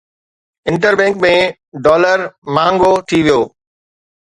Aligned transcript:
inter 0.69 0.93
bank 0.99 1.15
۾ 1.27 1.33
dollar 1.85 2.19
مهانگو 2.53 2.93
ٿي 3.07 3.19
ويو 3.25 3.41